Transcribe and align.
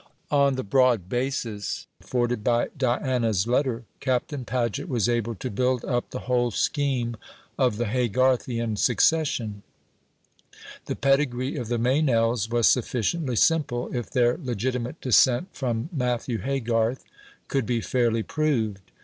On 0.31 0.55
the 0.55 0.63
broad 0.63 1.09
basis 1.09 1.85
afforded 2.03 2.43
by 2.43 2.69
Diana's 2.75 3.45
letter 3.45 3.83
Captain 3.99 4.43
Paget 4.45 4.89
was 4.89 5.07
able 5.07 5.35
to 5.35 5.51
build 5.51 5.85
up 5.85 6.09
the 6.09 6.21
whole 6.21 6.49
scheme 6.49 7.17
of 7.55 7.77
the 7.77 7.85
Haygarthian 7.85 8.77
succession. 8.77 9.61
The 10.87 10.95
pedigree 10.95 11.55
of 11.55 11.67
the 11.67 11.77
Meynells 11.77 12.49
was 12.49 12.67
sufficiently 12.67 13.35
simple, 13.35 13.95
if 13.95 14.09
their 14.09 14.39
legitimate 14.41 14.99
descent 15.01 15.49
from 15.53 15.87
Matthew 15.93 16.39
Haygarth 16.39 17.03
could 17.47 17.67
be 17.67 17.79
fairly 17.79 18.23
proved. 18.23 18.81